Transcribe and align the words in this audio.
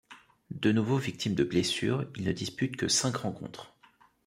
De 0.49 0.71
nouveau 0.71 0.97
victime 0.97 1.35
de 1.35 1.43
blessures, 1.43 2.09
il 2.15 2.23
ne 2.23 2.31
dispute 2.31 2.75
que 2.75 2.87
cinq 2.87 3.17
rencontres. 3.17 3.75